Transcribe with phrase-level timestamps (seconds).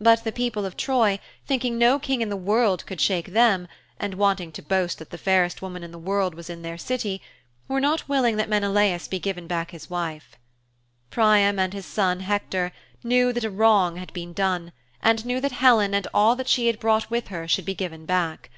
[0.00, 3.68] But the people of Troy, thinking no King in the world could shake them,
[4.00, 7.22] and wanting to boast that the fairest woman in the world was in their city,
[7.68, 10.34] were not willing that Menelaus be given back his wife.
[11.10, 12.72] Priam and his son, Hector,
[13.04, 14.72] knew that a wrong had been done,
[15.04, 18.04] and knew that Helen and all that she had brought with her should be given
[18.06, 18.50] back.